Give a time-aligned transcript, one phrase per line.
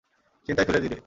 [0.47, 0.97] চিন্তায় ফেলে দিলি।